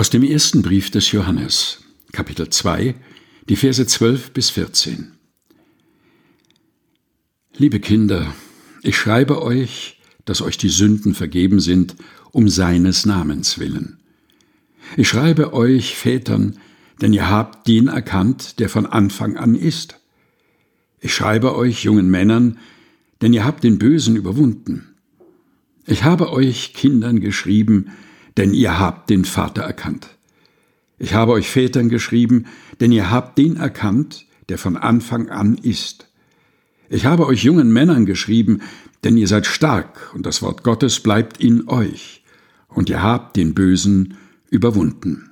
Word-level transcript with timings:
Aus 0.00 0.08
dem 0.08 0.22
ersten 0.22 0.62
Brief 0.62 0.90
des 0.90 1.12
Johannes, 1.12 1.82
Kapitel 2.12 2.48
2, 2.48 2.94
die 3.50 3.56
Verse 3.56 3.86
12 3.86 4.30
bis 4.30 4.48
14. 4.48 5.12
Liebe 7.58 7.80
Kinder, 7.80 8.34
ich 8.82 8.96
schreibe 8.96 9.42
euch, 9.42 10.00
dass 10.24 10.40
euch 10.40 10.56
die 10.56 10.70
Sünden 10.70 11.12
vergeben 11.12 11.60
sind, 11.60 11.96
um 12.30 12.48
seines 12.48 13.04
Namens 13.04 13.58
willen. 13.58 13.98
Ich 14.96 15.06
schreibe 15.06 15.52
euch, 15.52 15.94
Vätern, 15.96 16.58
denn 17.02 17.12
ihr 17.12 17.28
habt 17.28 17.68
den 17.68 17.88
erkannt, 17.88 18.58
der 18.58 18.70
von 18.70 18.86
Anfang 18.86 19.36
an 19.36 19.54
ist. 19.54 20.00
Ich 21.00 21.14
schreibe 21.14 21.54
euch, 21.54 21.84
jungen 21.84 22.08
Männern, 22.08 22.56
denn 23.20 23.34
ihr 23.34 23.44
habt 23.44 23.64
den 23.64 23.78
Bösen 23.78 24.16
überwunden. 24.16 24.94
Ich 25.86 26.04
habe 26.04 26.32
euch 26.32 26.72
Kindern 26.72 27.20
geschrieben, 27.20 27.90
denn 28.36 28.54
ihr 28.54 28.78
habt 28.78 29.10
den 29.10 29.24
Vater 29.24 29.62
erkannt. 29.62 30.08
Ich 30.98 31.14
habe 31.14 31.32
euch 31.32 31.48
Vätern 31.48 31.88
geschrieben, 31.88 32.46
denn 32.80 32.92
ihr 32.92 33.10
habt 33.10 33.38
den 33.38 33.56
erkannt, 33.56 34.26
der 34.48 34.58
von 34.58 34.76
Anfang 34.76 35.30
an 35.30 35.56
ist. 35.56 36.08
Ich 36.88 37.06
habe 37.06 37.26
euch 37.26 37.44
jungen 37.44 37.72
Männern 37.72 38.04
geschrieben, 38.04 38.60
denn 39.04 39.16
ihr 39.16 39.28
seid 39.28 39.46
stark 39.46 40.12
und 40.14 40.26
das 40.26 40.42
Wort 40.42 40.62
Gottes 40.62 41.00
bleibt 41.00 41.38
in 41.38 41.68
euch, 41.68 42.22
und 42.68 42.90
ihr 42.90 43.02
habt 43.02 43.36
den 43.36 43.54
Bösen 43.54 44.18
überwunden. 44.50 45.30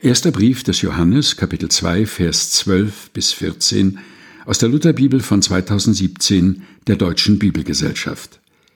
Erster 0.00 0.30
Brief 0.30 0.62
des 0.62 0.82
Johannes, 0.82 1.36
Kapitel 1.36 1.70
2, 1.70 2.04
Vers 2.06 2.50
12 2.50 3.10
bis 3.10 3.32
14 3.32 3.98
aus 4.44 4.58
der 4.58 4.68
Lutherbibel 4.68 5.20
von 5.20 5.40
2017 5.40 6.62
der 6.86 6.96
Deutschen 6.96 7.38
Bibelgesellschaft. 7.38 8.40